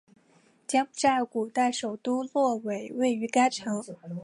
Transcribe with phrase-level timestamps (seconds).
[0.65, 3.83] 柬埔寨古代首都洛韦位于该城。